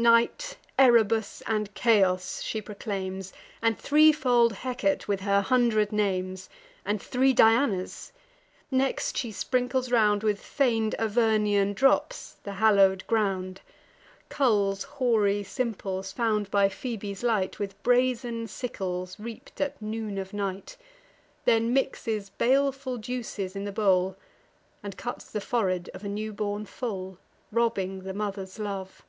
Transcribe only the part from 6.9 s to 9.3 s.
three Dianas: next,